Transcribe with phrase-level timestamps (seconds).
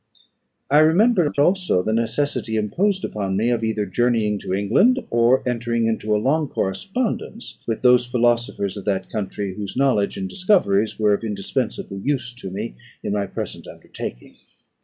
[0.71, 5.85] I remembered also the necessity imposed upon me of either journeying to England, or entering
[5.85, 11.13] into a long correspondence with those philosophers of that country, whose knowledge and discoveries were
[11.13, 14.33] of indispensable use to me in my present undertaking.